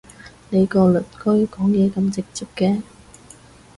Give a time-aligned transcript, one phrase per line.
[0.49, 2.81] 你個鄰居講嘢咁直接嘅？